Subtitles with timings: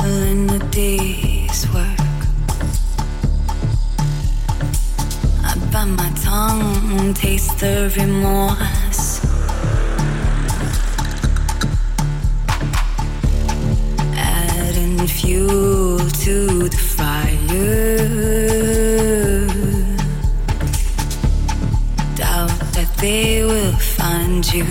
[0.00, 2.00] in the day's work.
[5.44, 9.20] I bite my tongue, taste the remorse.
[15.22, 17.86] Fuel to the fire.
[22.16, 24.66] Doubt that they will find you.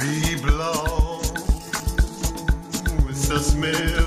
[0.00, 1.20] Wie blau
[3.10, 4.06] ist das Meer,